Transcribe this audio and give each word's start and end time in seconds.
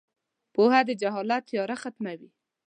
•پوهه 0.53 0.79
د 0.87 0.89
جهالت 1.01 1.41
تیاره 1.49 1.75
ختموي. 1.81 2.29